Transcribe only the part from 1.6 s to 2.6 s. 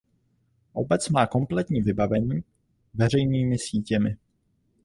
vybavení